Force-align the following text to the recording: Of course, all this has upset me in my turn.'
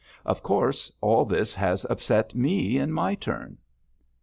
Of 0.25 0.41
course, 0.41 0.91
all 0.99 1.25
this 1.25 1.53
has 1.53 1.85
upset 1.87 2.33
me 2.33 2.75
in 2.79 2.91
my 2.91 3.13
turn.' 3.13 3.59